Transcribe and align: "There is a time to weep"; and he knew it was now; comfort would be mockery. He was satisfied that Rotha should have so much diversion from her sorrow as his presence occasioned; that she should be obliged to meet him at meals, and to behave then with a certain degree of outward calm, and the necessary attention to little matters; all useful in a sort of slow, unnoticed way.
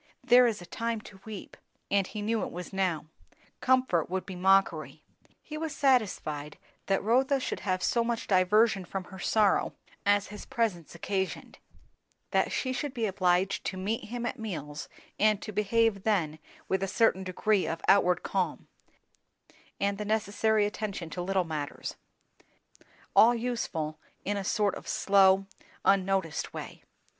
"There 0.23 0.47
is 0.47 0.63
a 0.63 0.65
time 0.65 0.99
to 1.01 1.21
weep"; 1.25 1.55
and 1.91 2.07
he 2.07 2.23
knew 2.23 2.41
it 2.41 2.49
was 2.51 2.73
now; 2.73 3.05
comfort 3.59 4.09
would 4.09 4.25
be 4.25 4.35
mockery. 4.35 5.03
He 5.43 5.59
was 5.59 5.75
satisfied 5.75 6.57
that 6.87 7.03
Rotha 7.03 7.39
should 7.39 7.59
have 7.59 7.83
so 7.83 8.03
much 8.03 8.25
diversion 8.25 8.83
from 8.83 9.03
her 9.03 9.19
sorrow 9.19 9.75
as 10.03 10.29
his 10.29 10.43
presence 10.47 10.95
occasioned; 10.95 11.59
that 12.31 12.51
she 12.51 12.73
should 12.73 12.95
be 12.95 13.05
obliged 13.05 13.63
to 13.65 13.77
meet 13.77 14.05
him 14.05 14.25
at 14.25 14.39
meals, 14.39 14.89
and 15.19 15.39
to 15.43 15.51
behave 15.51 16.01
then 16.01 16.39
with 16.67 16.81
a 16.81 16.87
certain 16.87 17.23
degree 17.23 17.67
of 17.67 17.81
outward 17.87 18.23
calm, 18.23 18.67
and 19.79 19.99
the 19.99 20.03
necessary 20.03 20.65
attention 20.65 21.11
to 21.11 21.21
little 21.21 21.43
matters; 21.43 21.95
all 23.15 23.35
useful 23.35 23.99
in 24.25 24.35
a 24.35 24.43
sort 24.43 24.73
of 24.73 24.87
slow, 24.87 25.45
unnoticed 25.85 26.55
way. 26.55 26.81